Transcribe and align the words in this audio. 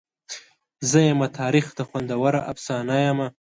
زده 0.87 1.01
یمه 1.09 1.27
تاریخ 1.39 1.65
ته 1.77 1.83
خوندوره 1.89 2.39
افسانه 2.51 2.97
یمه. 3.05 3.27